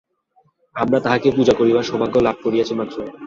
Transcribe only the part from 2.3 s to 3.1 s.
করিয়াছি মাত্র।